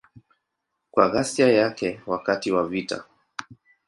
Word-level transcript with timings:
Kwa 0.91 1.09
ghasia 1.09 1.51
yake 1.51 2.01
wakati 2.05 2.51
wa 2.51 2.67
vita. 2.67 3.05